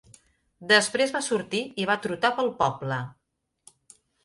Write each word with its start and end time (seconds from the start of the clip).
Després 0.71 1.13
va 1.17 1.21
sortir 1.25 1.61
i 1.85 1.87
va 1.91 1.99
trotar 2.07 2.33
pel 2.41 2.51
poble. 2.65 3.01